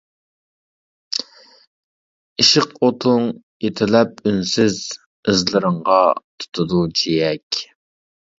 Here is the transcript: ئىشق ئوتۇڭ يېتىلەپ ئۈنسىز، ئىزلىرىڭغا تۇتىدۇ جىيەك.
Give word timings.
ئىشق 2.43 2.73
ئوتۇڭ 2.87 3.27
يېتىلەپ 3.67 4.25
ئۈنسىز، 4.31 4.79
ئىزلىرىڭغا 5.29 6.01
تۇتىدۇ 6.25 6.83
جىيەك. 7.03 7.63